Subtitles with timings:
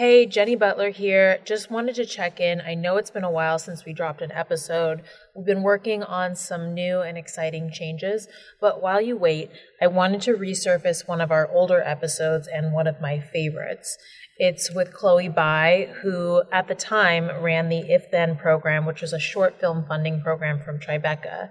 [0.00, 1.40] Hey, Jenny Butler here.
[1.44, 2.62] Just wanted to check in.
[2.62, 5.02] I know it's been a while since we dropped an episode.
[5.36, 8.26] We've been working on some new and exciting changes,
[8.62, 12.86] but while you wait, I wanted to resurface one of our older episodes and one
[12.86, 13.98] of my favorites.
[14.38, 19.12] It's with Chloe Bai, who at the time ran the If Then program, which was
[19.12, 21.50] a short film funding program from Tribeca.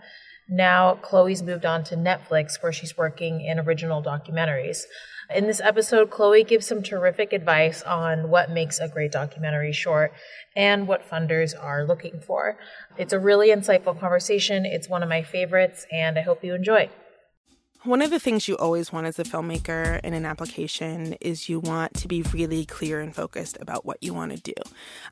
[0.50, 4.86] Now, Chloe's moved on to Netflix, where she's working in original documentaries.
[5.34, 10.12] In this episode, Chloe gives some terrific advice on what makes a great documentary short
[10.56, 12.58] and what funders are looking for.
[12.98, 14.66] It's a really insightful conversation.
[14.66, 16.90] It's one of my favorites, and I hope you enjoy.
[17.86, 21.62] One of the things you always want as a filmmaker in an application is you
[21.62, 24.54] want to be really clear and focused about what you want to do.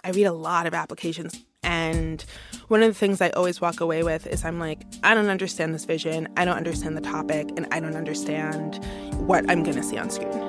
[0.03, 2.25] I read a lot of applications and
[2.67, 5.73] one of the things I always walk away with is I'm like, I don't understand
[5.73, 9.83] this vision, I don't understand the topic, and I don't understand what I'm going to
[9.83, 10.46] see on screen.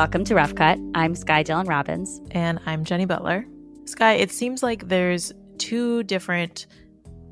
[0.00, 0.78] Welcome to Rough Cut.
[0.94, 2.22] I'm Sky Dylan Robbins.
[2.30, 3.44] And I'm Jenny Butler.
[3.84, 6.66] Sky, it seems like there's two different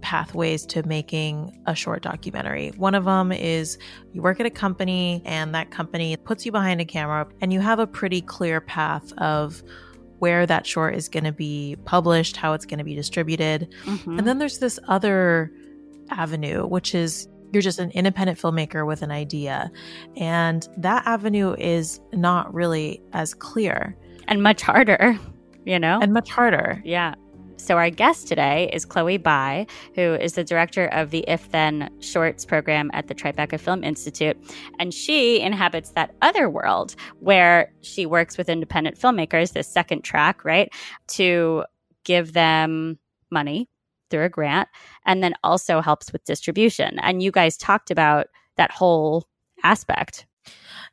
[0.02, 2.72] pathways to making a short documentary.
[2.77, 3.78] One of them is
[4.12, 7.60] you work at a company and that company puts you behind a camera and you
[7.60, 9.62] have a pretty clear path of
[10.19, 13.75] where that short is going to be published, how it's going to be distributed.
[13.86, 14.19] Mm-hmm.
[14.19, 15.50] And then there's this other
[16.10, 19.70] avenue, which is you're just an independent filmmaker with an idea.
[20.16, 23.96] And that avenue is not really as clear.
[24.27, 25.18] And much harder,
[25.64, 25.98] you know?
[26.00, 26.82] And much harder.
[26.84, 27.14] Yeah.
[27.60, 31.91] So, our guest today is Chloe Bai, who is the director of the If Then
[31.98, 34.36] Shorts program at the Tribeca Film Institute.
[34.78, 40.44] And she inhabits that other world where she works with independent filmmakers, this second track,
[40.44, 40.72] right,
[41.08, 41.64] to
[42.04, 42.98] give them
[43.30, 43.69] money
[44.11, 44.69] through a grant
[45.06, 46.98] and then also helps with distribution.
[47.01, 49.28] And you guys talked about that whole
[49.62, 50.27] aspect.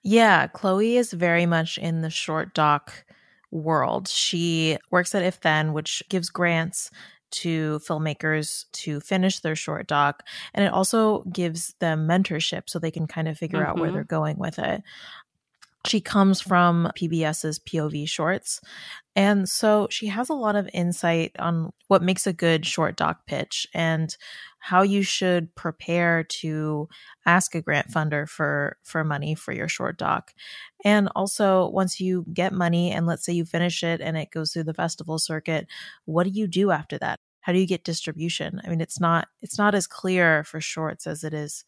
[0.03, 3.05] Yeah, Chloe is very much in the short doc
[3.51, 4.07] world.
[4.07, 6.91] She works at If Then, which gives grants
[7.31, 10.23] to filmmakers to finish their short doc.
[10.53, 13.69] And it also gives them mentorship so they can kind of figure mm-hmm.
[13.69, 13.95] out where mm-hmm.
[13.95, 14.83] they're going with it.
[15.85, 18.59] She comes from PBS's POV shorts.
[19.15, 23.25] And so she has a lot of insight on what makes a good short doc
[23.27, 24.15] pitch and
[24.59, 26.89] how you should prepare to
[27.25, 30.33] ask a grant funder for for money for your short doc.
[30.83, 34.51] And also once you get money and let's say you finish it and it goes
[34.53, 35.67] through the festival circuit,
[36.05, 37.19] what do you do after that?
[37.41, 38.59] How do you get distribution?
[38.65, 41.63] I mean, it's not it's not as clear for shorts as it is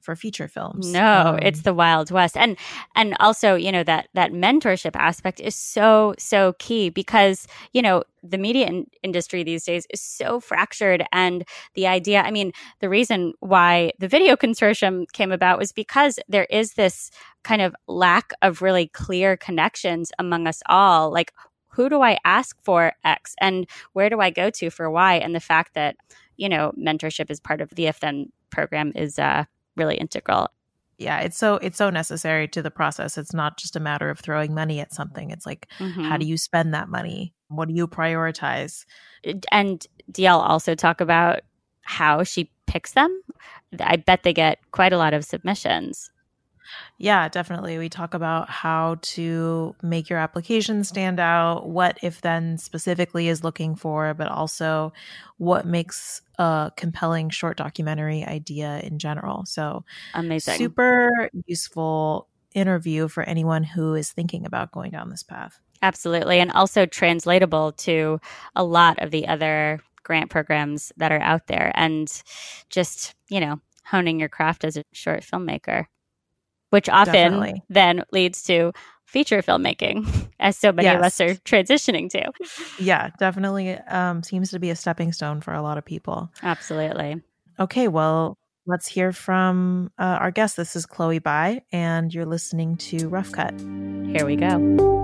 [0.00, 0.92] for feature films.
[0.92, 2.36] No, um, it's the Wild West.
[2.36, 2.56] And
[2.94, 8.04] and also, you know, that that mentorship aspect is so so key because, you know,
[8.22, 11.44] the media in- industry these days is so fractured and
[11.74, 16.46] the idea, I mean, the reason why the video consortium came about was because there
[16.50, 17.10] is this
[17.44, 21.12] kind of lack of really clear connections among us all.
[21.12, 21.32] Like
[21.68, 25.14] who do I ask for X and where do I go to for Y?
[25.14, 25.96] And the fact that,
[26.36, 29.44] you know, mentorship is part of the If Then program is uh
[29.78, 30.48] really integral.
[30.98, 33.16] Yeah it's so it's so necessary to the process.
[33.16, 35.30] It's not just a matter of throwing money at something.
[35.30, 36.02] It's like mm-hmm.
[36.02, 37.34] how do you spend that money?
[37.48, 38.84] What do you prioritize?
[39.52, 41.40] And dl also talk about
[41.82, 43.22] how she picks them.
[43.80, 46.10] I bet they get quite a lot of submissions
[46.98, 47.78] yeah, definitely.
[47.78, 53.44] We talk about how to make your application stand out, what if then specifically is
[53.44, 54.92] looking for, but also
[55.38, 59.44] what makes a compelling short documentary idea in general.
[59.46, 59.84] So,
[60.14, 60.54] amazing.
[60.56, 65.60] Super useful interview for anyone who is thinking about going down this path.
[65.82, 66.40] Absolutely.
[66.40, 68.20] And also translatable to
[68.56, 72.10] a lot of the other grant programs that are out there and
[72.70, 75.86] just, you know, honing your craft as a short filmmaker
[76.70, 77.62] which often Definitely.
[77.68, 78.72] then leads to
[79.08, 80.96] feature filmmaking, as so many yes.
[80.96, 82.30] of us are transitioning to.
[82.78, 86.30] Yeah, definitely um, seems to be a stepping stone for a lot of people.
[86.42, 87.22] Absolutely.
[87.58, 90.56] Okay, well, let's hear from uh, our guest.
[90.56, 93.58] This is Chloe Bai, and you're listening to Rough Cut.
[93.58, 94.94] Here we go.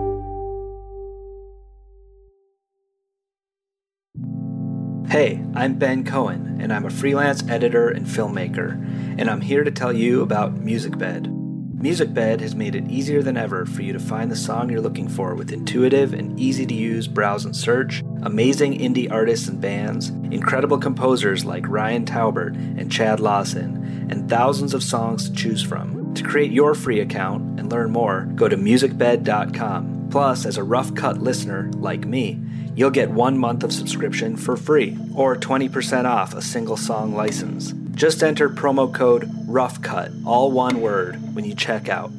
[5.09, 8.73] Hey, I'm Ben Cohen, and I'm a freelance editor and filmmaker,
[9.19, 11.44] and I'm here to tell you about MusicBed.
[11.85, 15.07] MusicBed has made it easier than ever for you to find the song you're looking
[15.07, 20.09] for with intuitive and easy to use browse and search, amazing indie artists and bands,
[20.31, 26.15] incredible composers like Ryan Taubert and Chad Lawson, and thousands of songs to choose from.
[26.15, 30.09] To create your free account and learn more, go to musicbed.com.
[30.11, 32.41] Plus, as a rough cut listener like me,
[32.77, 37.73] You'll get one month of subscription for free or 20% off a single song license.
[37.95, 42.11] Just enter promo code ROUGHCUT, all one word, when you check out.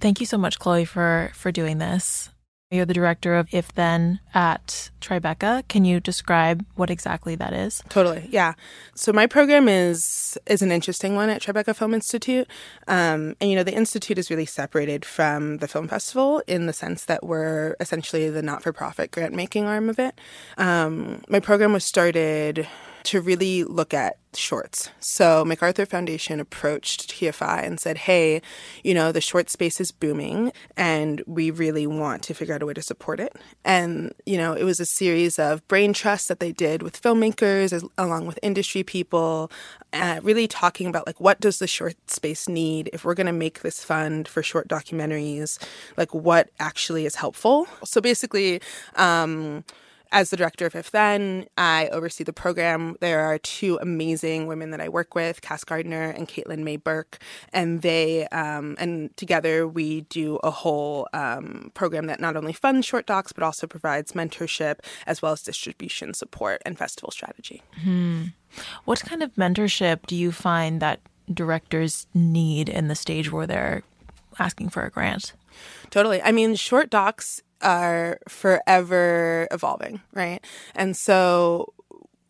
[0.00, 2.30] Thank you so much, Chloe, for for doing this.
[2.72, 5.66] You're the director of If Then at Tribeca.
[5.66, 7.82] Can you describe what exactly that is?
[7.88, 8.54] Totally, yeah.
[8.94, 12.46] So my program is is an interesting one at Tribeca Film Institute,
[12.86, 16.72] um, and you know the institute is really separated from the film festival in the
[16.72, 20.20] sense that we're essentially the not for profit grant making arm of it.
[20.56, 22.68] Um, my program was started
[23.04, 24.90] to really look at shorts.
[25.00, 28.42] So MacArthur Foundation approached TFI and said, "Hey,
[28.84, 32.66] you know, the short space is booming and we really want to figure out a
[32.66, 36.40] way to support it." And, you know, it was a series of brain trusts that
[36.40, 39.50] they did with filmmakers as, along with industry people,
[39.92, 43.32] uh, really talking about like what does the short space need if we're going to
[43.32, 45.58] make this fund for short documentaries,
[45.96, 47.66] like what actually is helpful.
[47.84, 48.60] So basically,
[48.94, 49.64] um,
[50.12, 52.96] as the director of If Then, I oversee the program.
[53.00, 57.18] There are two amazing women that I work with, Cass Gardner and Caitlin Mae Burke,
[57.52, 62.86] and they um, and together we do a whole um, program that not only funds
[62.86, 67.62] short docs but also provides mentorship as well as distribution support and festival strategy.
[67.82, 68.26] Hmm.
[68.84, 71.00] What kind of mentorship do you find that
[71.32, 73.82] directors need in the stage where they're
[74.38, 75.34] asking for a grant?
[75.90, 76.22] Totally.
[76.22, 80.40] I mean, short docs are forever evolving, right?
[80.74, 81.72] And so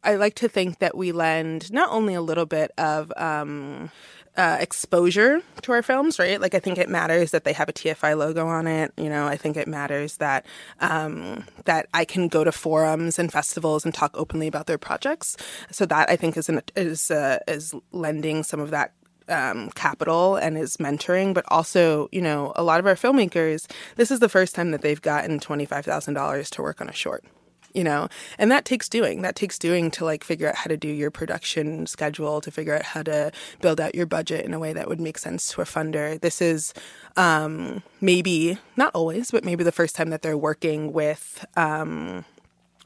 [0.02, 3.90] I like to think that we lend not only a little bit of um,
[4.36, 6.40] uh, exposure to our films, right?
[6.40, 8.92] Like I think it matters that they have a TFI logo on it.
[8.96, 10.46] You know, I think it matters that
[10.80, 15.36] um, that I can go to forums and festivals and talk openly about their projects.
[15.70, 18.92] So that I think is an, is uh, is lending some of that
[19.30, 24.10] um, capital and is mentoring, but also, you know, a lot of our filmmakers, this
[24.10, 27.24] is the first time that they've gotten $25,000 to work on a short,
[27.72, 29.22] you know, and that takes doing.
[29.22, 32.74] That takes doing to like figure out how to do your production schedule, to figure
[32.74, 35.60] out how to build out your budget in a way that would make sense to
[35.60, 36.20] a funder.
[36.20, 36.74] This is
[37.16, 42.24] um, maybe, not always, but maybe the first time that they're working with, um,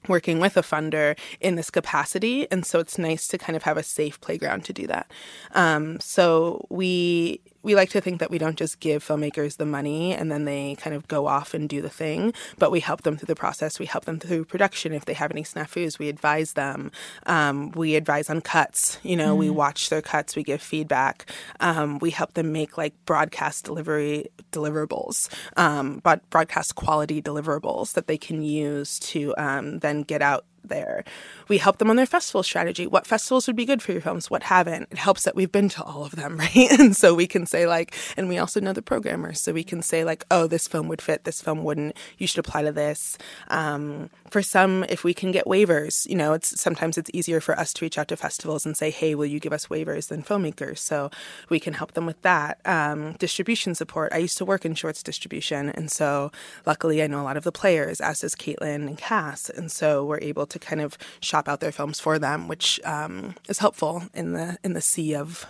[0.09, 2.51] working with a funder in this capacity.
[2.51, 5.11] And so it's nice to kind of have a safe playground to do that.
[5.53, 10.13] Um, so we we like to think that we don't just give filmmakers the money
[10.13, 13.17] and then they kind of go off and do the thing, but we help them
[13.17, 13.79] through the process.
[13.79, 14.93] We help them through production.
[14.93, 16.93] If they have any snafus, we advise them.
[17.27, 18.99] Um, we advise on cuts.
[19.03, 19.39] You know, mm.
[19.39, 20.37] we watch their cuts.
[20.37, 21.31] We give feedback.
[21.59, 28.07] Um, we help them make like broadcast delivery deliverables, um, but broadcast quality deliverables that
[28.07, 31.05] they can use to um, then get out there.
[31.49, 32.87] We help them on their festival strategy.
[32.87, 34.31] What festivals would be good for your films?
[34.31, 34.89] What haven't?
[34.91, 36.71] It helps that we've been to all of them, right?
[36.79, 39.83] And so we can say like, and we also know the programmers, so we can
[39.83, 41.97] say like, oh, this film would fit, this film wouldn't.
[42.19, 43.19] You should apply to this.
[43.49, 47.59] Um, for some, if we can get waivers, you know, it's sometimes it's easier for
[47.59, 50.23] us to reach out to festivals and say, hey, will you give us waivers than
[50.23, 50.79] filmmakers?
[50.79, 51.11] So
[51.51, 52.59] we can help them with that.
[52.65, 54.13] Um, distribution support.
[54.13, 56.33] I used to work in shorts distribution, and so
[56.67, 60.05] luckily I know a lot of the players, as does Caitlin and Cass, and so
[60.05, 63.59] we're able to to kind of shop out their films for them, which um, is
[63.59, 65.47] helpful in the in the sea of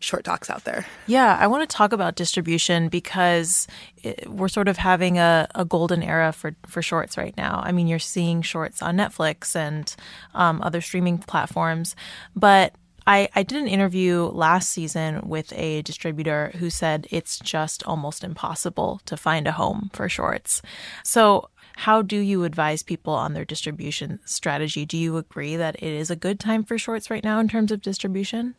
[0.00, 0.86] short docs out there.
[1.06, 3.66] Yeah, I want to talk about distribution because
[3.98, 7.60] it, we're sort of having a, a, golden era for, for shorts right now.
[7.62, 9.94] I mean, you're seeing shorts on Netflix and
[10.34, 11.94] um, other streaming platforms,
[12.34, 12.74] but
[13.06, 18.24] I, I did an interview last season with a distributor who said it's just almost
[18.24, 20.62] impossible to find a home for shorts.
[21.04, 21.50] So
[21.80, 24.84] how do you advise people on their distribution strategy?
[24.84, 27.72] Do you agree that it is a good time for shorts right now in terms
[27.72, 28.54] of distribution?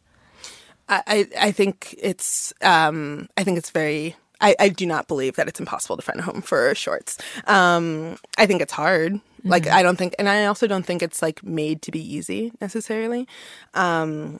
[0.89, 5.47] I, I think it's um, I think it's very I, I, do not believe that
[5.47, 7.19] it's impossible to find a home for shorts.
[7.45, 9.13] Um, I think it's hard.
[9.13, 9.49] Mm-hmm.
[9.49, 12.51] Like I don't think, and I also don't think it's like made to be easy
[12.59, 13.27] necessarily.
[13.75, 14.39] Um,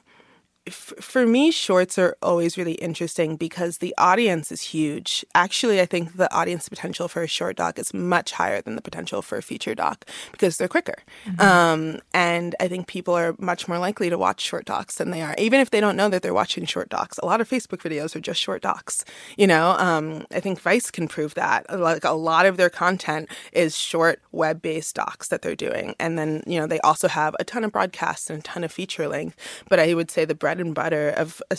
[0.70, 5.26] for me, shorts are always really interesting because the audience is huge.
[5.34, 8.82] Actually, I think the audience potential for a short doc is much higher than the
[8.82, 11.02] potential for a feature doc because they're quicker.
[11.26, 11.42] Mm-hmm.
[11.42, 15.24] Um, and I think people are much more likely to watch short docs than they
[15.24, 17.18] are, even if they don't know that they're watching short docs.
[17.18, 19.04] A lot of Facebook videos are just short docs.
[19.38, 21.66] You know, um, I think Vice can prove that.
[21.76, 25.96] Like a lot of their content is short web based docs that they're doing.
[26.00, 28.72] And then, you know, they also have a ton of broadcasts and a ton of
[28.72, 29.36] feature length.
[29.68, 31.58] But I would say the bread and butter of a,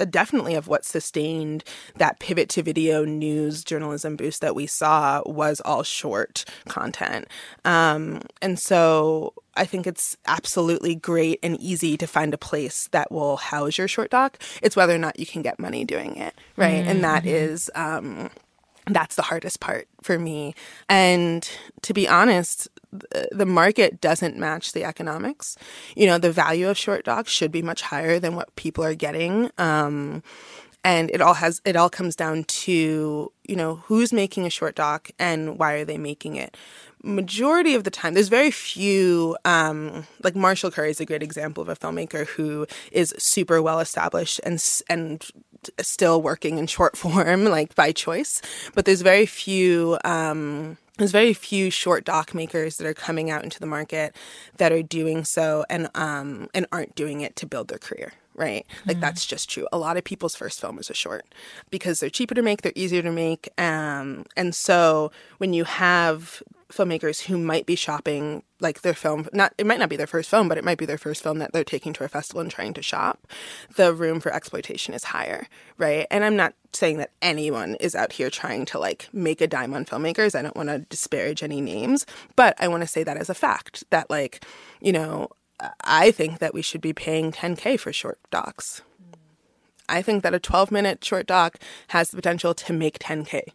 [0.00, 1.62] a, definitely of what sustained
[1.96, 7.26] that pivot to video news journalism boost that we saw was all short content.
[7.66, 13.12] Um, and so I think it's absolutely great and easy to find a place that
[13.12, 14.38] will house your short doc.
[14.62, 16.80] It's whether or not you can get money doing it, right?
[16.80, 16.88] Mm-hmm.
[16.88, 17.28] And that mm-hmm.
[17.74, 18.30] Um,
[18.86, 20.54] that's the hardest part for me.
[20.88, 21.48] And
[21.82, 22.68] to be honest,
[23.32, 25.56] the market doesn't match the economics.
[25.96, 28.94] You know, the value of short docs should be much higher than what people are
[28.94, 29.50] getting.
[29.58, 30.22] Um,
[30.84, 34.74] and it all has it all comes down to you know who's making a short
[34.74, 36.56] doc and why are they making it
[37.02, 41.62] majority of the time there's very few um, like marshall curry is a great example
[41.62, 45.30] of a filmmaker who is super well established and and
[45.80, 48.40] still working in short form like by choice
[48.74, 53.42] but there's very few um, there's very few short doc makers that are coming out
[53.42, 54.14] into the market
[54.58, 58.66] that are doing so and um, and aren't doing it to build their career right?
[58.84, 59.00] Like mm-hmm.
[59.00, 59.66] that's just true.
[59.72, 61.24] A lot of people's first film is a short
[61.70, 66.42] because they're cheaper to make, they're easier to make, um, and so when you have
[66.74, 70.30] filmmakers who might be shopping like their film not it might not be their first
[70.30, 72.50] film but it might be their first film that they're taking to a festival and
[72.50, 73.26] trying to shop
[73.76, 75.46] the room for exploitation is higher
[75.78, 79.46] right and i'm not saying that anyone is out here trying to like make a
[79.46, 82.04] dime on filmmakers i don't want to disparage any names
[82.36, 84.44] but i want to say that as a fact that like
[84.80, 85.28] you know
[85.82, 88.82] I think that we should be paying 10K for short docs.
[89.88, 93.48] I think that a 12 minute short doc has the potential to make 10K.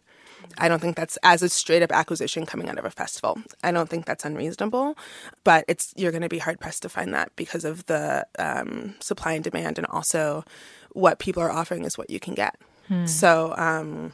[0.58, 3.40] I don't think that's as a straight up acquisition coming out of a festival.
[3.62, 4.96] I don't think that's unreasonable,
[5.44, 8.94] but it's you're going to be hard pressed to find that because of the um,
[9.00, 10.44] supply and demand, and also
[10.92, 12.56] what people are offering is what you can get.
[12.88, 13.06] Hmm.
[13.06, 14.12] So um,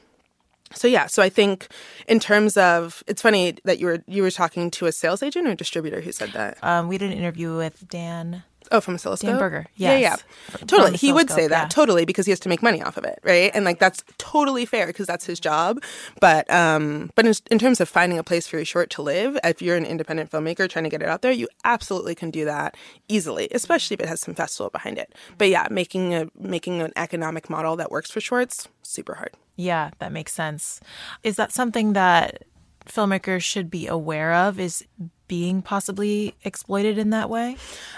[0.73, 1.69] so yeah, so I think
[2.09, 5.47] in terms of it's funny that you were you were talking to a sales agent
[5.47, 6.59] or distributor who said that.
[6.63, 8.43] Um, we did an interview with Dan.
[8.73, 9.31] Oh, from Oscilloscope?
[9.31, 9.67] Dan Berger.
[9.77, 10.01] Yes.
[10.01, 10.17] Yeah,
[10.51, 10.67] yeah.
[10.67, 10.97] Totally.
[10.97, 11.63] He would say that.
[11.65, 11.69] Yeah.
[11.69, 13.51] Totally because he has to make money off of it, right?
[13.55, 15.83] And like that's totally fair because that's his job.
[16.21, 19.39] But um but in, in terms of finding a place for your short to live,
[19.45, 22.45] if you're an independent filmmaker trying to get it out there, you absolutely can do
[22.45, 22.77] that
[23.09, 25.15] easily, especially if it has some festival behind it.
[25.39, 29.33] But yeah, making a making an economic model that works for shorts, super hard.
[29.57, 30.81] Yeah, that makes sense.
[31.23, 32.45] Is that something that
[32.87, 34.61] filmmakers should be aware of?
[34.61, 34.85] Is
[35.29, 37.57] being possibly exploited in that way?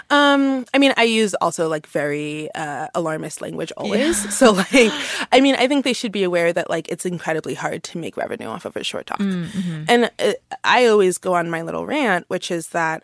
[0.09, 4.23] Um, I mean, I use also like very uh, alarmist language always.
[4.23, 4.31] Yeah.
[4.31, 4.91] So, like,
[5.31, 8.17] I mean, I think they should be aware that like it's incredibly hard to make
[8.17, 9.19] revenue off of a short doc.
[9.19, 9.83] Mm-hmm.
[9.87, 10.33] And uh,
[10.63, 13.03] I always go on my little rant, which is that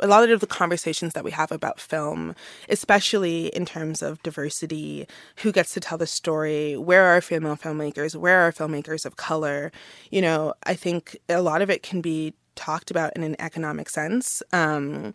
[0.00, 2.34] a lot of the conversations that we have about film,
[2.68, 8.16] especially in terms of diversity, who gets to tell the story, where are female filmmakers,
[8.16, 9.70] where are filmmakers of color,
[10.10, 13.88] you know, I think a lot of it can be talked about in an economic
[13.88, 14.42] sense.
[14.52, 15.14] Um,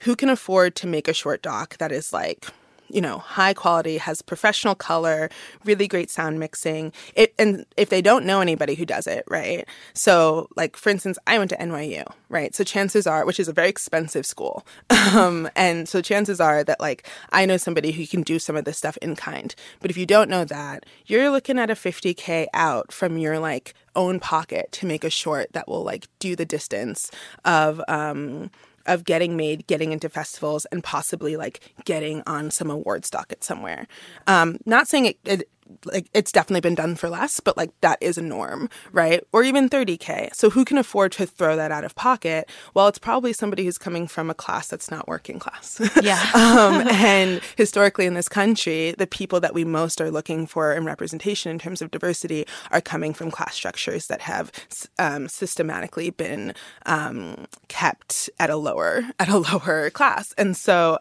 [0.00, 2.46] who can afford to make a short doc that is like
[2.88, 5.28] you know, high quality, has professional color,
[5.64, 6.92] really great sound mixing.
[7.14, 9.66] It, and if they don't know anybody who does it, right?
[9.94, 12.54] So, like, for instance, I went to NYU, right?
[12.54, 14.66] So chances are, which is a very expensive school.
[15.14, 18.64] Um, and so chances are that, like, I know somebody who can do some of
[18.64, 19.54] this stuff in kind.
[19.80, 23.74] But if you don't know that, you're looking at a 50K out from your, like,
[23.94, 27.10] own pocket to make a short that will, like, do the distance
[27.44, 28.50] of, um,
[28.86, 33.86] of getting made, getting into festivals, and possibly like getting on some awards docket somewhere.
[34.26, 35.48] Um, not saying it, it
[35.84, 39.22] like it's definitely been done for less, but like that is a norm, right?
[39.32, 40.34] Or even 30K.
[40.34, 42.48] So who can afford to throw that out of pocket?
[42.74, 45.80] Well, it's probably somebody who's coming from a class that's not working class.
[46.02, 46.22] Yeah.
[46.34, 50.84] um, and historically in this country, the people that we most are looking for in
[50.84, 54.52] representation in terms of diversity are coming from class structures that have
[54.98, 56.54] um, systematically been
[56.86, 60.32] um, kept at a lower at a lower class.
[60.38, 60.98] And so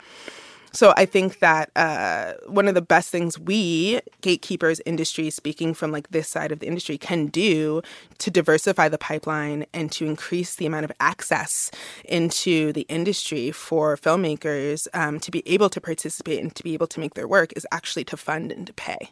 [0.75, 5.91] so I think that uh, one of the best things we gatekeepers industry, speaking from
[5.91, 7.81] like this side of the industry, can do
[8.17, 11.71] to diversify the pipeline and to increase the amount of access
[12.03, 16.87] into the industry for filmmakers um, to be able to participate and to be able
[16.87, 19.11] to make their work is actually to fund and to pay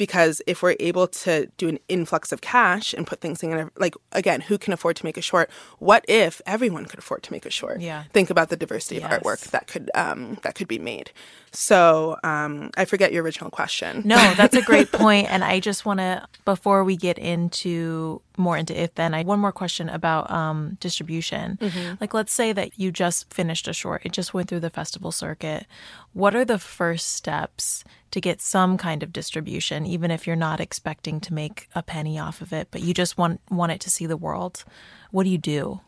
[0.00, 3.70] because if we're able to do an influx of cash and put things in a,
[3.76, 5.50] like again who can afford to make a short?
[5.78, 7.82] What if everyone could afford to make a short?
[7.82, 8.04] Yeah.
[8.14, 9.12] Think about the diversity yes.
[9.12, 11.12] of artwork that could um, that could be made.
[11.52, 14.00] So um, i forget your original question.
[14.06, 18.56] No that's a great point and i just want to before we get into more
[18.56, 21.94] into if then i one more question about um, distribution mm-hmm.
[22.00, 25.12] like let's say that you just finished a short it just went through the festival
[25.12, 25.66] circuit
[26.12, 30.60] what are the first steps to get some kind of distribution, even if you're not
[30.60, 33.90] expecting to make a penny off of it, but you just want want it to
[33.90, 34.64] see the world.
[35.10, 35.80] What do you do?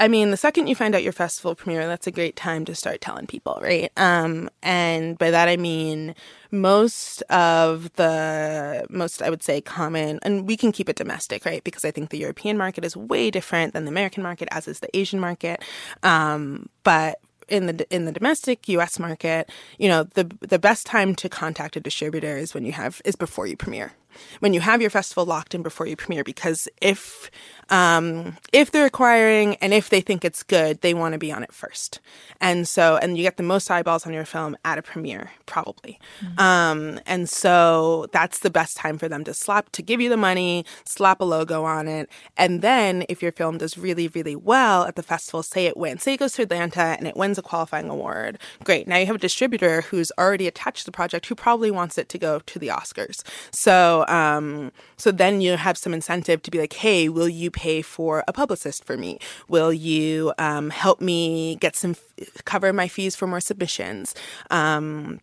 [0.00, 2.74] I mean, the second you find out your festival premiere, that's a great time to
[2.74, 3.90] start telling people, right?
[3.96, 6.14] Um, and by that I mean
[6.50, 11.62] most of the most I would say common, and we can keep it domestic, right?
[11.64, 14.80] Because I think the European market is way different than the American market, as is
[14.80, 15.62] the Asian market.
[16.02, 18.98] Um, but in the in the domestic U.S.
[18.98, 23.00] market, you know, the the best time to contact a distributor is when you have
[23.04, 23.92] is before you premiere.
[24.40, 27.30] When you have your festival locked in before you premiere because if
[27.70, 31.42] um, if they're acquiring and if they think it's good, they want to be on
[31.42, 32.00] it first.
[32.40, 35.98] And so, and you get the most eyeballs on your film at a premiere, probably.
[36.20, 36.40] Mm-hmm.
[36.40, 40.16] Um, and so that's the best time for them to slap, to give you the
[40.16, 42.08] money, slap a logo on it.
[42.36, 46.02] And then if your film does really, really well at the festival, say it wins,
[46.02, 48.38] say it goes to Atlanta and it wins a qualifying award.
[48.64, 48.88] Great.
[48.88, 52.08] Now you have a distributor who's already attached to the project who probably wants it
[52.10, 53.22] to go to the Oscars.
[53.50, 57.82] So, um, so then you have some incentive to be like, hey, will you pay
[57.82, 59.18] for a publicist for me?
[59.48, 61.96] Will you um, help me get some,
[62.44, 64.14] cover my fees for more submissions?
[64.50, 65.20] Um,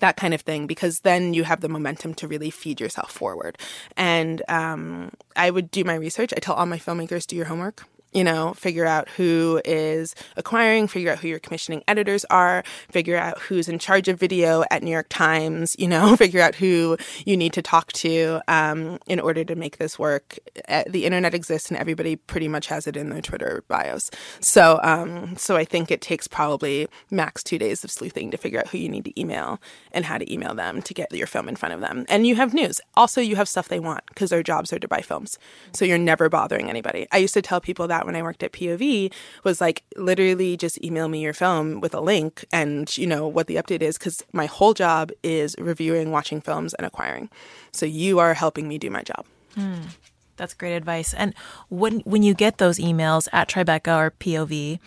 [0.00, 3.58] that kind of thing because then you have the momentum to really feed yourself forward
[3.96, 7.86] and um, i would do my research i tell all my filmmakers do your homework
[8.12, 13.16] you know, figure out who is acquiring, figure out who your commissioning editors are, figure
[13.16, 16.96] out who's in charge of video at New York Times, you know, figure out who
[17.24, 20.38] you need to talk to um, in order to make this work.
[20.68, 24.10] Uh, the internet exists and everybody pretty much has it in their Twitter bios.
[24.40, 28.60] So, um, so I think it takes probably max two days of sleuthing to figure
[28.60, 29.60] out who you need to email
[29.92, 32.04] and how to email them to get your film in front of them.
[32.08, 32.80] And you have news.
[32.94, 35.38] Also, you have stuff they want because their jobs are to buy films.
[35.72, 37.06] So you're never bothering anybody.
[37.12, 39.12] I used to tell people that when I worked at POV
[39.44, 43.46] was like literally just email me your film with a link and you know what
[43.46, 47.30] the update is because my whole job is reviewing, watching films, and acquiring.
[47.72, 49.26] So you are helping me do my job.
[49.56, 49.96] Mm,
[50.36, 51.14] that's great advice.
[51.14, 51.34] And
[51.68, 54.78] when when you get those emails at Tribeca or POV,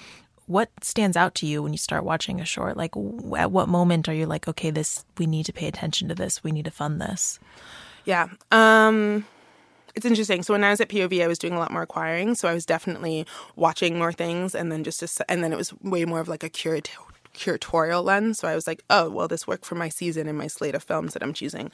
[0.48, 2.78] what stands out to you when you start watching a short?
[2.78, 2.92] Like,
[3.38, 6.44] at what moment are you like, okay, this we need to pay attention to this,
[6.44, 7.40] we need to fund this?
[8.06, 8.28] Yeah.
[8.52, 9.26] Um,
[9.96, 10.44] it's interesting.
[10.44, 12.36] So when I was at POV, I was doing a lot more acquiring.
[12.36, 13.26] So I was definitely
[13.56, 16.50] watching more things, and then just and then it was way more of like a
[16.50, 18.40] curatorial curatorial lens.
[18.40, 20.84] So I was like, oh, well, this worked for my season and my slate of
[20.84, 21.72] films that I'm choosing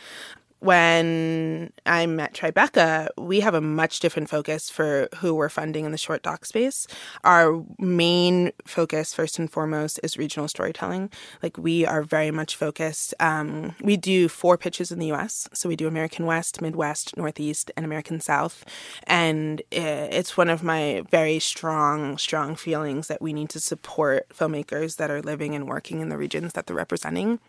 [0.62, 5.92] when I'm at Tribeca, we have a much different focus for who we're funding in
[5.92, 6.86] the short doc space.
[7.24, 11.10] Our main focus, first and foremost, is regional storytelling.
[11.42, 13.16] Like we are very much focused.
[13.20, 17.72] Um, we do four pitches in the U.S., so we do American West, Midwest, Northeast,
[17.76, 18.64] and American South.
[19.08, 24.98] And it's one of my very strong, strong feelings that we need to support filmmakers
[24.98, 27.40] that are living and working in the regions that they're representing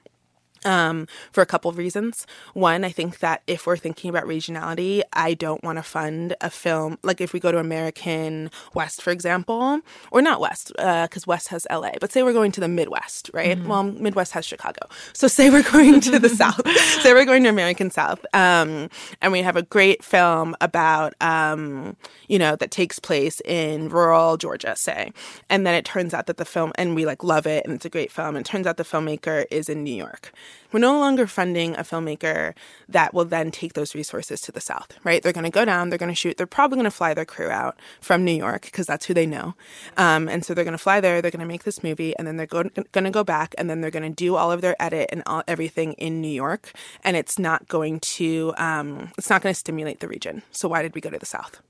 [0.64, 2.26] um, for a couple of reasons.
[2.54, 6.50] One, I think that if we're thinking about regionality, I don't want to fund a
[6.50, 11.26] film like if we go to American West, for example, or not West, because uh,
[11.26, 13.58] West has LA, but say we're going to the Midwest, right?
[13.58, 13.68] Mm-hmm.
[13.68, 14.88] Well, Midwest has Chicago.
[15.12, 16.66] So say we're going to the South,
[17.02, 18.88] say we're going to American South, um,
[19.20, 21.96] and we have a great film about, um,
[22.28, 25.12] you know, that takes place in rural Georgia, say,
[25.48, 27.84] and then it turns out that the film, and we like love it, and it's
[27.84, 30.32] a great film, and it turns out the filmmaker is in New York.
[30.72, 32.54] We're no longer funding a filmmaker
[32.88, 35.22] that will then take those resources to the South, right?
[35.22, 37.24] They're going to go down, they're going to shoot, they're probably going to fly their
[37.24, 39.54] crew out from New York because that's who they know.
[39.96, 42.26] Um, and so they're going to fly there, they're going to make this movie, and
[42.26, 44.76] then they're going to go back and then they're going to do all of their
[44.80, 46.72] edit and all, everything in New York.
[47.04, 50.42] And it's not going to, um, it's not going to stimulate the region.
[50.50, 51.60] So why did we go to the South?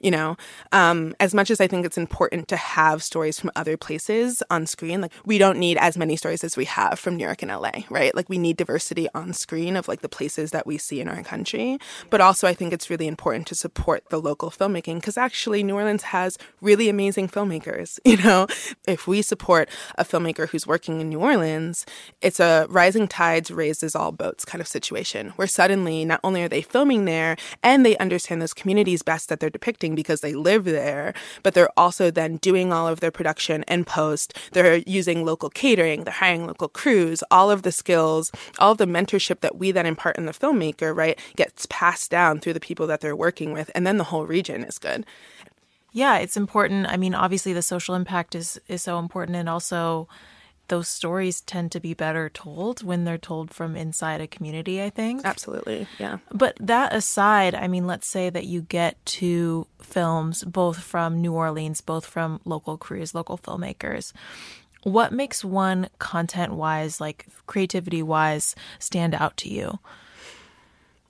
[0.00, 0.36] You know?
[0.72, 4.66] Um, as much as i think it's important to have stories from other places on
[4.66, 7.50] screen like we don't need as many stories as we have from new york and
[7.50, 8.14] la right?
[8.14, 11.22] Like we need diversity on screen of like the places that we see in our
[11.22, 11.78] country.
[12.08, 15.74] But also i think it's really important to support the local filmmaking because actually new
[15.74, 18.46] orleans has really amazing filmmakers you know?
[18.86, 21.86] If we support a filmmaker who's working in new orleans
[22.20, 26.48] it's a rising tides raises all boats kind of situation where suddenly not only are
[26.48, 30.64] they filming there and they understand those communities best that they're depicting because they live
[30.64, 34.36] there, but they're also then doing all of their production and post.
[34.52, 38.86] They're using local catering, they're hiring local crews, all of the skills, all of the
[38.86, 42.86] mentorship that we then impart in the filmmaker, right, gets passed down through the people
[42.86, 45.04] that they're working with, and then the whole region is good.
[45.92, 46.86] Yeah, it's important.
[46.86, 50.08] I mean, obviously the social impact is is so important and also
[50.70, 54.88] those stories tend to be better told when they're told from inside a community, I
[54.88, 55.20] think.
[55.24, 55.86] Absolutely.
[55.98, 56.18] Yeah.
[56.32, 61.34] But that aside, I mean, let's say that you get two films, both from New
[61.34, 64.12] Orleans, both from local crews, local filmmakers.
[64.82, 69.78] What makes one content wise, like creativity wise, stand out to you?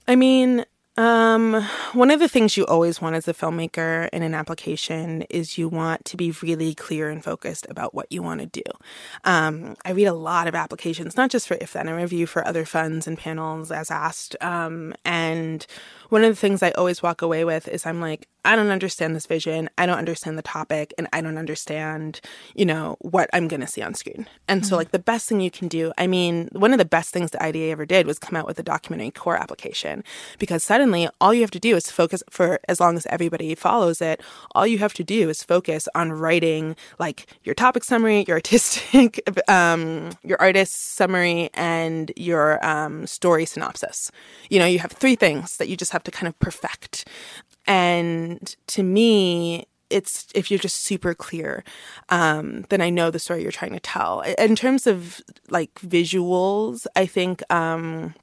[0.07, 0.65] I mean,
[1.01, 5.57] um, one of the things you always want as a filmmaker in an application is
[5.57, 8.61] you want to be really clear and focused about what you want to do.
[9.23, 12.47] Um, I read a lot of applications, not just for If Then, I review for
[12.47, 14.35] other funds and panels as asked.
[14.41, 15.65] Um, and
[16.09, 19.15] one of the things I always walk away with is I'm like, I don't understand
[19.15, 22.21] this vision, I don't understand the topic, and I don't understand,
[22.55, 24.27] you know, what I'm going to see on screen.
[24.47, 24.69] And mm-hmm.
[24.69, 27.31] so, like, the best thing you can do, I mean, one of the best things
[27.31, 30.03] that IDA ever did was come out with a documentary core application
[30.39, 34.01] because suddenly all you have to do is focus for as long as everybody follows
[34.01, 34.21] it,
[34.55, 39.21] all you have to do is focus on writing like your topic summary, your artistic,
[39.47, 44.11] um, your artist summary, and your um, story synopsis.
[44.49, 47.07] You know, you have three things that you just have to kind of perfect.
[47.67, 51.63] And to me, it's if you're just super clear,
[52.09, 54.21] um, then I know the story you're trying to tell.
[54.21, 58.15] In terms of like visuals, I think um,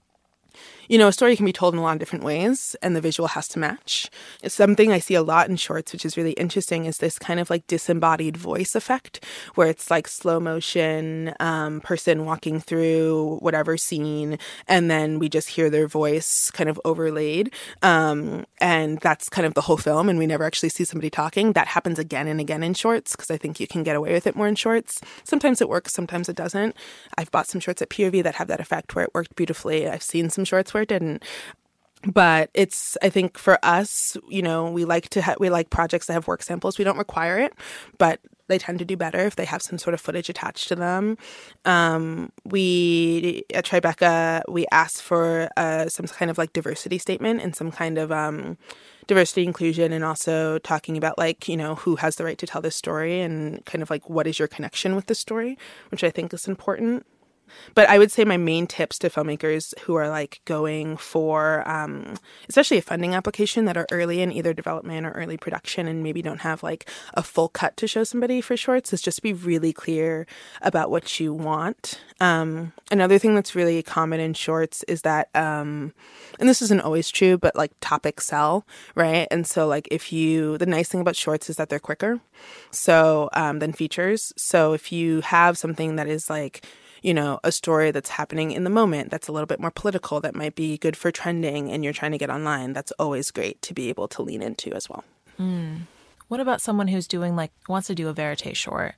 [0.88, 3.00] you know, a story can be told in a lot of different ways, and the
[3.00, 4.10] visual has to match.
[4.42, 7.38] It's something I see a lot in shorts, which is really interesting, is this kind
[7.38, 9.24] of like disembodied voice effect,
[9.54, 15.50] where it's like slow motion um, person walking through whatever scene, and then we just
[15.50, 20.18] hear their voice kind of overlaid, um, and that's kind of the whole film, and
[20.18, 21.52] we never actually see somebody talking.
[21.52, 24.26] That happens again and again in shorts because I think you can get away with
[24.26, 25.00] it more in shorts.
[25.24, 26.74] Sometimes it works, sometimes it doesn't.
[27.18, 29.88] I've bought some shorts at POV that have that effect where it worked beautifully.
[29.88, 31.24] I've seen some shorts where didn't.
[32.04, 36.06] But it's i think for us you know we like to ha- we like projects
[36.06, 36.78] that have work samples.
[36.78, 37.54] We don't require it
[37.98, 40.74] but they tend to do better if they have some sort of footage attached to
[40.74, 41.16] them.
[41.64, 47.54] Um, we at tribeca we asked for uh, some kind of like diversity statement and
[47.54, 48.56] some kind of um,
[49.06, 52.60] diversity inclusion and also talking about like you know who has the right to tell
[52.60, 55.56] this story and kind of like what is your connection with the story
[55.90, 57.06] which i think is important
[57.74, 62.14] but I would say my main tips to filmmakers who are like going for, um,
[62.48, 66.22] especially a funding application that are early in either development or early production and maybe
[66.22, 69.72] don't have like a full cut to show somebody for shorts is just be really
[69.72, 70.26] clear
[70.62, 72.00] about what you want.
[72.20, 75.92] Um, another thing that's really common in shorts is that, um,
[76.40, 79.28] and this isn't always true, but like topics sell, right?
[79.30, 82.20] And so like if you, the nice thing about shorts is that they're quicker,
[82.70, 84.32] so um, than features.
[84.36, 86.64] So if you have something that is like
[87.02, 90.20] you know, a story that's happening in the moment that's a little bit more political
[90.20, 93.60] that might be good for trending and you're trying to get online, that's always great
[93.62, 95.04] to be able to lean into as well.
[95.38, 95.82] Mm.
[96.28, 98.94] What about someone who's doing like wants to do a verite short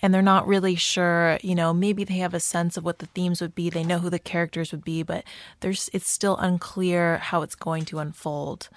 [0.00, 3.06] and they're not really sure, you know, maybe they have a sense of what the
[3.06, 5.24] themes would be, they know who the characters would be, but
[5.60, 8.68] there's it's still unclear how it's going to unfold.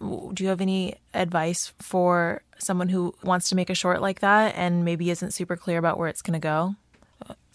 [0.00, 4.54] Do you have any advice for someone who wants to make a short like that
[4.56, 6.74] and maybe isn't super clear about where it's going to go?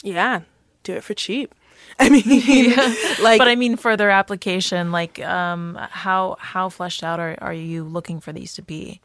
[0.02, 0.42] Yeah,
[0.84, 1.54] do it for cheap.
[2.00, 2.96] I mean, yeah.
[3.22, 7.54] like, but I mean, for their application, like, um, how how fleshed out are are
[7.54, 9.02] you looking for these to be?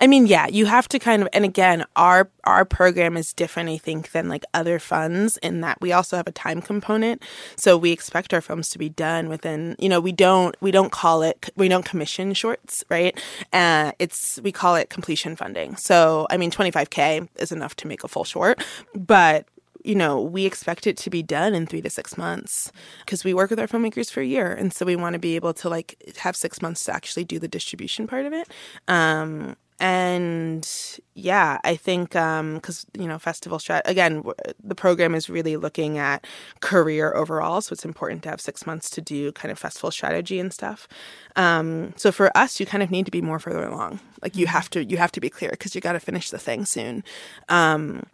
[0.00, 3.70] I mean, yeah, you have to kind of, and again, our our program is different,
[3.70, 7.22] I think, than like other funds in that we also have a time component.
[7.56, 10.92] So we expect our films to be done within, you know, we don't we don't
[10.92, 13.18] call it we don't commission shorts, right?
[13.52, 15.76] Uh, it's we call it completion funding.
[15.76, 18.62] So I mean, twenty five k is enough to make a full short,
[18.94, 19.46] but
[19.86, 23.32] you know, we expect it to be done in three to six months because we
[23.32, 24.52] work with our filmmakers for a year.
[24.52, 27.38] And so we want to be able to like have six months to actually do
[27.38, 28.48] the distribution part of it.
[28.88, 30.66] Um, and
[31.14, 35.58] yeah, I think because um, you know festival strat again, w- the program is really
[35.58, 36.26] looking at
[36.60, 40.40] career overall, so it's important to have six months to do kind of festival strategy
[40.40, 40.88] and stuff.
[41.36, 44.00] Um, so for us, you kind of need to be more further along.
[44.22, 46.38] Like you have to you have to be clear because you got to finish the
[46.38, 47.04] thing soon.
[47.50, 48.04] Um,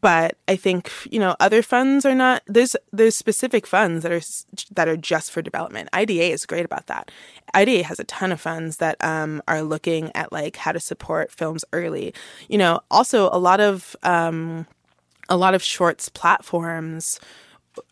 [0.00, 4.20] but I think you know other funds are not there's there's specific funds that are
[4.74, 5.88] that are just for development.
[5.92, 7.10] IDA is great about that.
[7.54, 11.30] IDA has a ton of funds that um, are looking at like how to support
[11.30, 12.14] films early.
[12.48, 14.66] You know, also a lot of um,
[15.28, 17.20] a lot of shorts platforms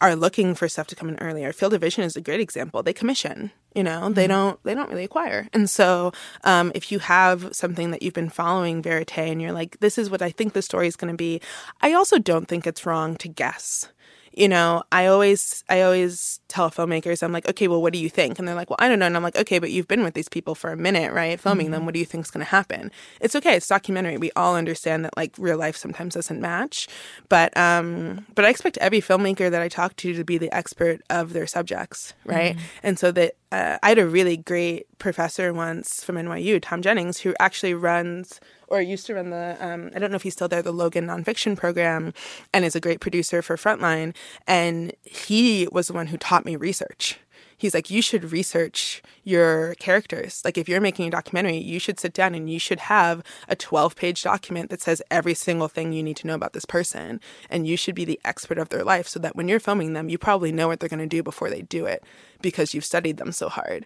[0.01, 1.53] are looking for stuff to come in earlier.
[1.53, 2.83] Field of Vision is a great example.
[2.83, 4.15] They commission, you know, mm-hmm.
[4.15, 5.49] they don't they don't really acquire.
[5.53, 6.13] And so
[6.45, 10.11] um, if you have something that you've been following verite and you're like, this is
[10.11, 11.41] what I think the story is going to be,
[11.81, 13.89] I also don't think it's wrong to guess
[14.33, 18.09] you know, I always I always tell filmmakers, I'm like, okay, well, what do you
[18.09, 18.39] think?
[18.39, 19.07] And they're like, well, I don't know.
[19.07, 21.39] And I'm like, okay, but you've been with these people for a minute, right?
[21.39, 21.73] Filming mm-hmm.
[21.75, 21.85] them.
[21.85, 22.93] What do you think is going to happen?
[23.21, 23.57] It's okay.
[23.57, 24.19] It's documentary.
[24.19, 26.89] We all understand that like real life sometimes doesn't match,
[27.29, 31.01] but um, but I expect every filmmaker that I talk to to be the expert
[31.11, 32.57] of their subjects, right?
[32.57, 32.67] Mm-hmm.
[32.85, 37.19] And so that uh, I had a really great professor once from NYU, Tom Jennings,
[37.19, 38.41] who actually runs
[38.71, 41.07] or used to run the um, I don't know if he's still there the Logan
[41.07, 42.13] nonfiction program
[42.53, 44.15] and is a great producer for Frontline
[44.47, 47.19] and he was the one who taught me research
[47.61, 50.41] he's like, you should research your characters.
[50.47, 53.55] Like, if you're making a documentary, you should sit down and you should have a
[53.55, 57.21] 12 page document that says every single thing you need to know about this person.
[57.51, 60.09] And you should be the expert of their life so that when you're filming them,
[60.09, 62.03] you probably know what they're going to do before they do it
[62.41, 63.85] because you've studied them so hard.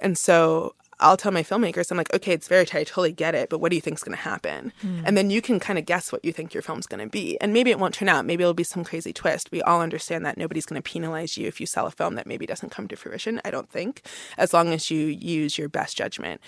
[0.00, 3.50] And so I'll tell my filmmakers, I'm like, okay, it's verite, I totally get it,
[3.50, 4.72] but what do you think's going to happen?
[4.82, 5.02] Mm.
[5.04, 7.38] And then you can kind of guess what you think your film's going to be.
[7.40, 8.24] And maybe it won't turn out.
[8.24, 9.50] Maybe it'll be some crazy twist.
[9.50, 12.26] We all understand that nobody's going to penalize you if you sell a film that
[12.26, 13.40] maybe doesn't come to fruition.
[13.44, 14.02] I don't think,
[14.38, 16.40] as long as you use your best judgment.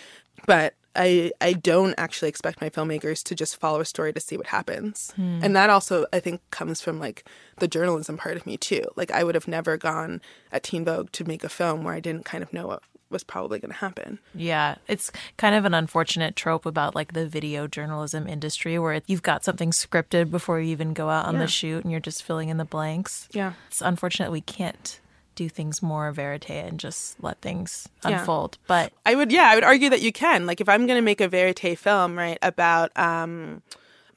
[0.47, 4.37] But I I don't actually expect my filmmakers to just follow a story to see
[4.37, 5.13] what happens.
[5.17, 5.41] Hmm.
[5.43, 7.25] And that also I think comes from like
[7.59, 8.85] the journalism part of me too.
[8.97, 10.21] Like I would have never gone
[10.53, 13.25] at Teen Vogue to make a film where I didn't kind of know what was
[13.25, 14.19] probably going to happen.
[14.35, 19.23] Yeah, it's kind of an unfortunate trope about like the video journalism industry where you've
[19.23, 21.41] got something scripted before you even go out on yeah.
[21.41, 23.29] the shoot and you're just filling in the blanks.
[23.33, 23.53] Yeah.
[23.69, 25.01] It's unfortunate we can't
[25.39, 28.59] do things more verite and just let things unfold.
[28.61, 28.65] Yeah.
[28.67, 30.47] But I would, yeah, I would argue that you can.
[30.47, 33.63] Like, if I'm going to make a verite film, right, about, um,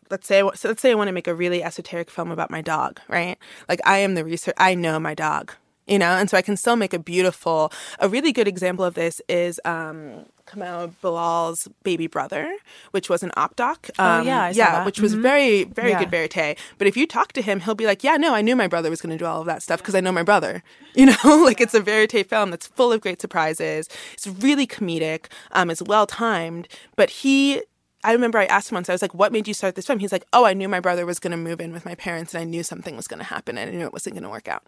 [0.10, 2.62] let's say, so let's say I want to make a really esoteric film about my
[2.62, 3.38] dog, right?
[3.70, 5.54] Like, I am the research, I know my dog,
[5.88, 7.72] you know, and so I can still make a beautiful.
[8.00, 12.56] A really good example of this is um, Kamau Bilal's baby brother,
[12.92, 13.90] which was an op doc.
[13.98, 15.24] Um, oh yeah, um, yeah, which was mm-hmm.
[15.24, 16.00] very very yeah.
[16.00, 16.58] good verite.
[16.78, 18.90] But if you talk to him, he'll be like, "Yeah, no, I knew my brother
[18.90, 20.64] was going to do all of that stuff because I know my brother."
[20.94, 23.88] You know, like it's a verite film that's full of great surprises.
[24.12, 25.28] It's really comedic.
[25.54, 26.68] Um, it's well timed,
[26.98, 27.62] but he
[28.04, 30.00] I remember I asked him once, I was like, what made you start this film?
[30.00, 32.34] He's like, oh, I knew my brother was going to move in with my parents
[32.34, 34.30] and I knew something was going to happen and I knew it wasn't going to
[34.30, 34.64] work out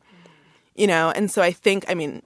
[0.76, 2.22] you know and so i think i mean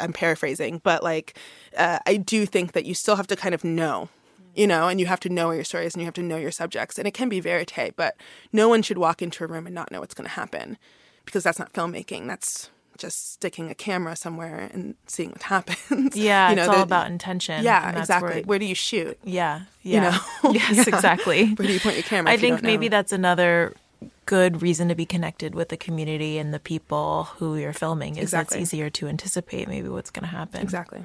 [0.00, 1.36] i'm paraphrasing but like
[1.76, 4.08] uh, i do think that you still have to kind of know
[4.54, 6.50] you know and you have to know your stories and you have to know your
[6.50, 8.16] subjects and it can be verite but
[8.52, 10.76] no one should walk into a room and not know what's going to happen
[11.24, 16.14] because that's not filmmaking that's just sticking a camera somewhere and seeing what happens.
[16.14, 17.64] Yeah, you know, it's all the, about intention.
[17.64, 18.34] Yeah, exactly.
[18.34, 19.18] Where, where, do you shoot?
[19.24, 19.94] Yeah, yeah.
[19.94, 20.52] You know?
[20.52, 20.94] yes, yeah.
[20.94, 21.54] exactly.
[21.54, 22.30] Where do you point your camera?
[22.30, 23.74] I think maybe that's another
[24.26, 28.24] good reason to be connected with the community and the people who you're filming is
[28.24, 28.58] exactly.
[28.58, 30.62] it's easier to anticipate maybe what's going to happen.
[30.62, 31.02] Exactly.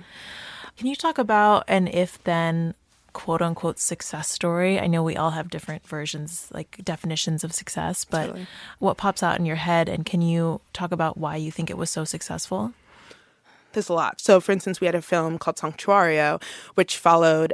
[0.77, 2.73] Can you talk about an if then
[3.13, 4.79] quote unquote success story?
[4.79, 8.47] I know we all have different versions, like definitions of success, but totally.
[8.79, 11.77] what pops out in your head and can you talk about why you think it
[11.77, 12.73] was so successful?
[13.73, 14.21] There's a lot.
[14.21, 16.41] So, for instance, we had a film called Santuario,
[16.75, 17.53] which followed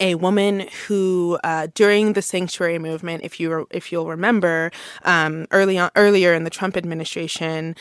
[0.00, 4.70] a woman who, uh, during the sanctuary movement, if you if you'll remember,
[5.04, 7.74] um, early on, earlier in the Trump administration,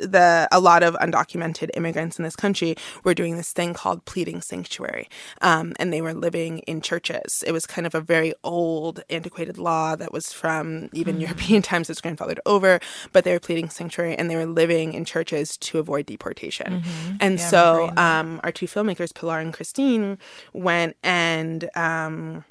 [0.00, 4.40] the a lot of undocumented immigrants in this country were doing this thing called pleading
[4.40, 5.08] sanctuary,
[5.40, 7.44] um, and they were living in churches.
[7.46, 11.22] It was kind of a very old, antiquated law that was from even mm-hmm.
[11.22, 11.90] European times.
[11.90, 12.80] It's grandfathered over,
[13.12, 16.82] but they were pleading sanctuary and they were living in churches to avoid deportation.
[16.82, 17.16] Mm-hmm.
[17.20, 20.18] And yeah, so um, our two filmmakers, Pilar and Christine,
[20.52, 22.44] went and um,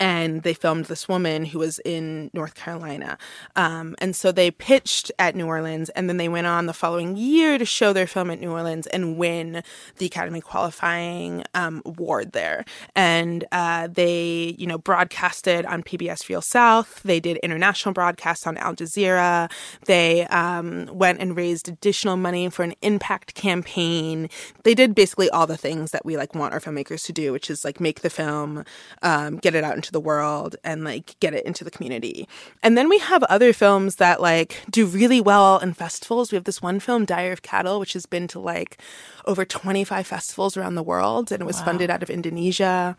[0.00, 3.18] and they filmed this woman who was in North Carolina.
[3.54, 7.16] Um, and so they pitched at New Orleans, and then they went on the following
[7.16, 9.62] year to show their film at New Orleans and win
[9.98, 12.64] the Academy qualifying um, award there.
[12.96, 17.02] And uh, they, you know, broadcasted on PBS Reel South.
[17.02, 19.50] They did international broadcasts on Al Jazeera.
[19.84, 24.30] They um, went and raised additional money for an impact campaign.
[24.62, 27.50] They did basically all the things that we like want our filmmakers to do, which
[27.50, 28.64] is like make the film,
[29.02, 32.28] um, get it out into the world and like get it into the community.
[32.62, 36.32] And then we have other films that like do really well in festivals.
[36.32, 38.80] We have this one film, Diary of Cattle, which has been to like
[39.26, 41.66] over 25 festivals around the world and it was wow.
[41.66, 42.96] funded out of Indonesia.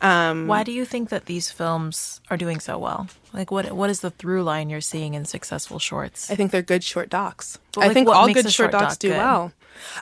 [0.00, 3.06] Um, Why do you think that these films are doing so well?
[3.32, 6.30] Like, what what is the through line you're seeing in successful shorts?
[6.30, 7.58] I think they're good short docs.
[7.76, 9.18] Like, I think all good short, short docs do good?
[9.18, 9.52] well.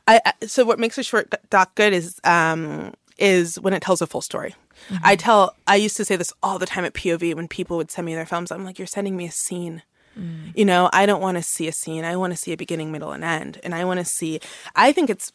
[0.08, 4.06] I, so what makes a short doc good is um, is when it tells a
[4.06, 4.54] full story.
[4.88, 5.04] Mm-hmm.
[5.04, 7.90] I tell, I used to say this all the time at POV when people would
[7.90, 8.50] send me their films.
[8.50, 9.82] I'm like, you're sending me a scene.
[10.18, 10.52] Mm.
[10.56, 12.04] You know, I don't want to see a scene.
[12.04, 13.60] I want to see a beginning, middle, and end.
[13.62, 14.40] And I want to see,
[14.74, 15.32] I think it's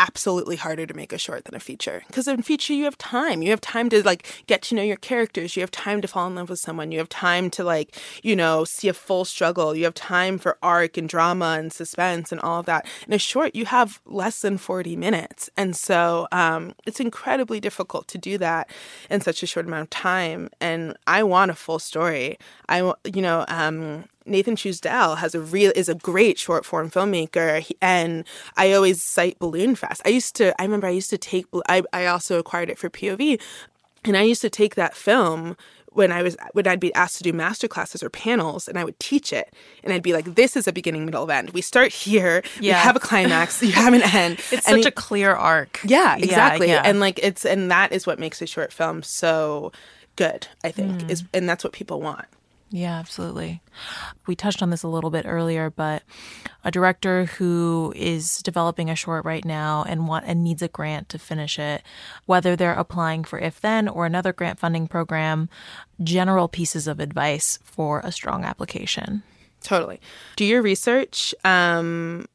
[0.00, 2.02] absolutely harder to make a short than a feature.
[2.06, 3.42] Because in feature you have time.
[3.42, 5.54] You have time to like get to know your characters.
[5.54, 6.90] You have time to fall in love with someone.
[6.90, 9.76] You have time to like you know see a full struggle.
[9.76, 12.86] You have time for arc and drama and suspense and all of that.
[13.06, 15.50] In a short you have less than 40 minutes.
[15.58, 18.70] And so um, it's incredibly difficult to do that
[19.10, 20.48] in such a short amount of time.
[20.62, 22.38] And i want a full story.
[22.70, 27.68] I you know um, Nathan Truesdell has a real is a great short form filmmaker,
[27.80, 28.24] and
[28.56, 30.02] I always cite Balloon Fest.
[30.04, 32.90] I used to, I remember I used to take, I I also acquired it for
[32.90, 33.40] POV,
[34.04, 35.56] and I used to take that film
[35.92, 38.84] when I was when I'd be asked to do master classes or panels, and I
[38.84, 39.52] would teach it,
[39.82, 41.50] and I'd be like, "This is a beginning, middle, end.
[41.50, 42.42] We start here.
[42.60, 42.72] Yeah.
[42.72, 43.62] You have a climax.
[43.62, 44.40] you have an end.
[44.52, 45.80] It's and such a clear arc.
[45.84, 46.68] Yeah, exactly.
[46.68, 46.82] Yeah, yeah.
[46.84, 49.72] And like it's and that is what makes a short film so
[50.16, 50.46] good.
[50.64, 51.10] I think mm.
[51.10, 52.26] is and that's what people want.
[52.72, 53.62] Yeah, absolutely.
[54.28, 56.04] We touched on this a little bit earlier, but
[56.62, 61.08] a director who is developing a short right now and want and needs a grant
[61.08, 61.82] to finish it,
[62.26, 65.48] whether they're applying for If Then or another grant funding program,
[66.02, 69.24] general pieces of advice for a strong application.
[69.62, 70.00] Totally.
[70.36, 71.34] Do your research.
[71.44, 72.26] Um,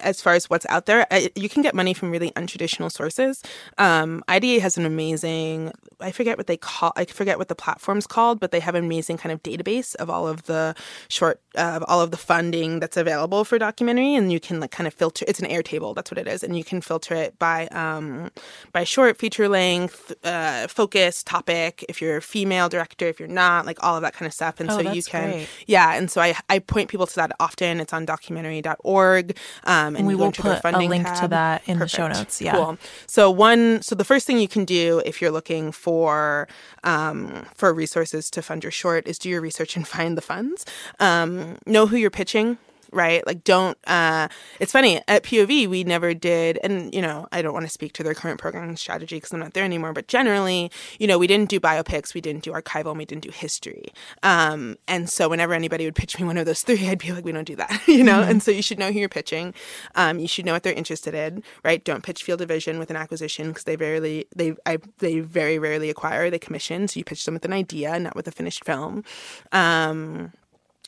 [0.00, 3.42] as far as what's out there, you can get money from really untraditional sources.
[3.78, 8.06] Um, IDA has an amazing, I forget what they call, I forget what the platform's
[8.06, 10.74] called, but they have an amazing kind of database of all of the
[11.08, 14.70] short, uh, of all of the funding that's available for documentary, and you can like
[14.70, 15.24] kind of filter.
[15.28, 18.30] It's an Airtable, that's what it is, and you can filter it by um,
[18.72, 21.84] by short, feature length, uh, focus, topic.
[21.88, 24.60] If you're a female director, if you're not, like all of that kind of stuff,
[24.60, 25.48] and oh, so you can, great.
[25.66, 27.80] yeah, and so I I point people to that often.
[27.80, 29.36] It's on documentary.org.
[29.64, 31.20] Um, and we will put a link tab.
[31.22, 31.92] to that in Perfect.
[31.92, 32.40] the show notes.
[32.40, 32.52] Yeah.
[32.52, 32.78] Cool.
[33.06, 36.48] So one, so the first thing you can do if you're looking for
[36.84, 40.64] um, for resources to fund your short is do your research and find the funds.
[41.00, 42.58] Um, know who you're pitching
[42.92, 43.26] right?
[43.26, 43.76] Like, don't.
[43.86, 44.28] Uh,
[44.60, 47.92] it's funny at POV we never did, and you know, I don't want to speak
[47.94, 49.92] to their current programming strategy because I'm not there anymore.
[49.92, 53.24] But generally, you know, we didn't do biopics, we didn't do archival, and we didn't
[53.24, 53.92] do history.
[54.22, 57.24] Um, and so whenever anybody would pitch me one of those three, I'd be like,
[57.24, 58.20] we don't do that, you know.
[58.20, 58.30] Mm-hmm.
[58.30, 59.54] And so you should know who you're pitching.
[59.94, 61.82] Um, you should know what they're interested in, right?
[61.84, 65.58] Don't pitch field of vision with an acquisition because they rarely they I, they very
[65.58, 66.30] rarely acquire.
[66.30, 69.04] They commission, so you pitch them with an idea, not with a finished film.
[69.50, 70.32] Um,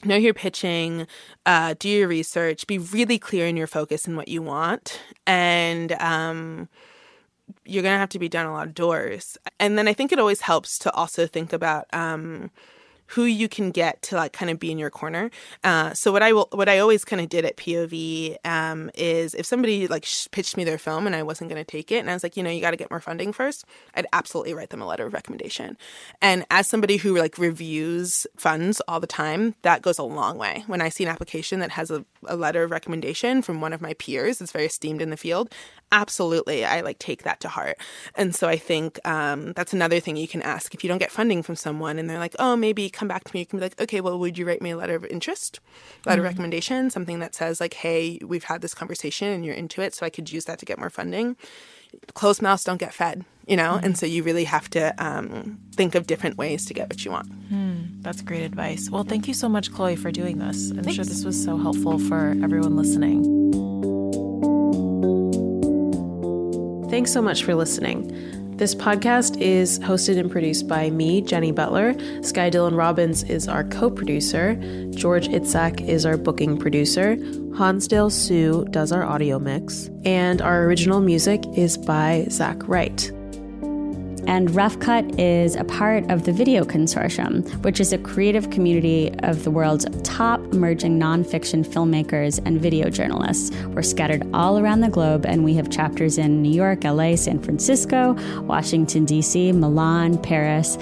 [0.04, 1.06] know you're pitching,
[1.46, 5.92] uh, do your research, be really clear in your focus and what you want, and
[5.92, 6.68] um,
[7.64, 9.36] you're gonna have to be down a lot of doors.
[9.58, 12.50] And then I think it always helps to also think about um,
[13.08, 15.30] who you can get to like kind of be in your corner.
[15.62, 19.34] Uh, so what I will, what I always kind of did at POV um, is
[19.34, 22.10] if somebody like pitched me their film and I wasn't going to take it, and
[22.10, 23.64] I was like, you know, you got to get more funding first,
[23.94, 25.76] I'd absolutely write them a letter of recommendation.
[26.20, 30.64] And as somebody who like reviews funds all the time, that goes a long way.
[30.66, 33.80] When I see an application that has a, a letter of recommendation from one of
[33.80, 35.52] my peers that's very esteemed in the field,
[35.92, 37.76] absolutely, I like take that to heart.
[38.14, 41.10] And so I think um, that's another thing you can ask if you don't get
[41.10, 43.40] funding from someone and they're like, oh, maybe come back to me.
[43.40, 45.60] You can be like, okay, well, would you write me a letter of interest,
[46.04, 46.26] letter mm-hmm.
[46.26, 49.94] of recommendation, something that says like, hey, we've had this conversation and you're into it,
[49.94, 51.36] so I could use that to get more funding.
[52.14, 53.84] Closed mouths don't get fed, you know, mm-hmm.
[53.84, 57.12] and so you really have to um, think of different ways to get what you
[57.12, 57.30] want.
[57.52, 58.90] Mm, that's great advice.
[58.90, 60.70] Well, thank you so much, Chloe, for doing this.
[60.70, 60.96] I'm Thanks.
[60.96, 63.93] sure this was so helpful for everyone listening.
[66.94, 68.56] Thanks so much for listening.
[68.56, 71.92] This podcast is hosted and produced by me, Jenny Butler.
[72.22, 74.54] Sky Dylan Robbins is our co producer.
[74.90, 77.16] George Itzak is our booking producer.
[77.58, 79.90] Hansdale Hsu does our audio mix.
[80.04, 83.10] And our original music is by Zach Wright.
[84.26, 89.12] And Rough Cut is a part of the Video Consortium, which is a creative community
[89.22, 93.54] of the world's top emerging nonfiction filmmakers and video journalists.
[93.66, 97.38] We're scattered all around the globe, and we have chapters in New York, LA, San
[97.38, 100.78] Francisco, Washington, D.C., Milan, Paris,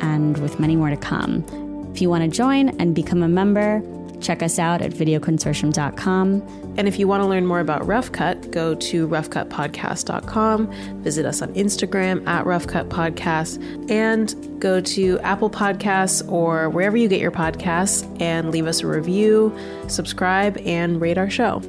[0.00, 1.44] and with many more to come.
[1.92, 3.82] If you want to join and become a member,
[4.24, 6.74] Check us out at videoconsortium.com.
[6.76, 11.42] And if you want to learn more about Rough Cut, go to roughcutpodcast.com, visit us
[11.42, 17.20] on Instagram at Rough Cut Podcast, and go to Apple Podcasts or wherever you get
[17.20, 19.56] your podcasts and leave us a review,
[19.88, 21.62] subscribe, and rate our show.